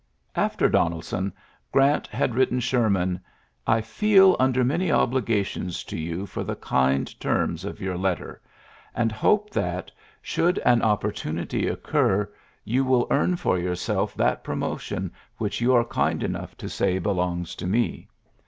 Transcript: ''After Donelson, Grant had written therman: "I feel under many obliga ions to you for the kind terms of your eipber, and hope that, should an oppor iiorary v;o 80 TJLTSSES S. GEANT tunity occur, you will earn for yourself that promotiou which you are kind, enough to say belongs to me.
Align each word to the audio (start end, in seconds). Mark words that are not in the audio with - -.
''After 0.47 0.67
Donelson, 0.67 1.31
Grant 1.71 2.07
had 2.07 2.33
written 2.33 2.57
therman: 2.59 3.19
"I 3.67 3.81
feel 3.81 4.35
under 4.39 4.63
many 4.63 4.87
obliga 4.87 5.45
ions 5.55 5.83
to 5.83 5.95
you 5.95 6.25
for 6.25 6.43
the 6.43 6.55
kind 6.55 7.05
terms 7.19 7.63
of 7.63 7.79
your 7.79 7.97
eipber, 7.99 8.37
and 8.95 9.11
hope 9.11 9.51
that, 9.51 9.91
should 10.19 10.57
an 10.65 10.79
oppor 10.79 11.11
iiorary 11.13 11.33
v;o 11.35 11.41
80 11.41 11.41
TJLTSSES 11.41 11.41
S. 11.43 11.49
GEANT 11.49 11.49
tunity 11.67 11.71
occur, 11.71 12.29
you 12.65 12.83
will 12.83 13.07
earn 13.11 13.35
for 13.35 13.59
yourself 13.59 14.15
that 14.15 14.43
promotiou 14.43 15.11
which 15.37 15.61
you 15.61 15.75
are 15.75 15.85
kind, 15.85 16.23
enough 16.23 16.57
to 16.57 16.67
say 16.67 16.97
belongs 16.97 17.53
to 17.53 17.67
me. 17.67 18.07